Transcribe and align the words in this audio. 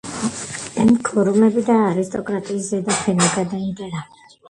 ქურუმები 1.09 1.65
და 1.69 1.77
არისტოკრატიის 1.91 2.73
ზედა 2.73 3.01
ფენა 3.07 3.33
გადაიმტერა. 3.39 4.07